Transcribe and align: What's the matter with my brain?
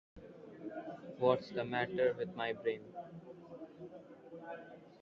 What's 1.19 1.51
the 1.51 1.63
matter 1.63 2.15
with 2.17 2.35
my 2.35 2.53
brain? 2.53 2.81